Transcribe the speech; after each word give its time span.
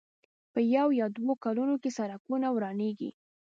په 0.53 0.59
يو 0.75 0.87
يا 0.99 1.07
دوو 1.17 1.33
کلونو 1.43 1.75
کې 1.81 1.95
سړکونه 1.97 2.47
ورانېږي. 2.51 3.11